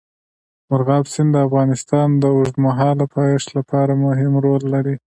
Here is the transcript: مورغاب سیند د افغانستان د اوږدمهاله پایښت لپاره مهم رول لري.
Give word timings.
مورغاب 0.69 1.05
سیند 1.13 1.29
د 1.33 1.37
افغانستان 1.47 2.07
د 2.17 2.23
اوږدمهاله 2.35 3.05
پایښت 3.15 3.47
لپاره 3.57 3.93
مهم 4.05 4.31
رول 4.45 4.63
لري. 4.73 4.95